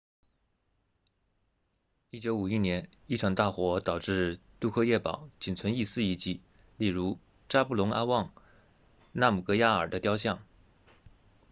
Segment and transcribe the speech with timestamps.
[2.09, 6.41] 1951年一场大火导致杜克耶堡仅存一丝遗迹
[6.77, 8.33] 例如扎布隆阿旺
[9.11, 10.43] 纳姆格亚尔 zhabdrung ngawang namgyal 的雕像